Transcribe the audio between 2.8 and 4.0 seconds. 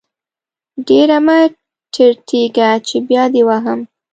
چې بيا دې وهم.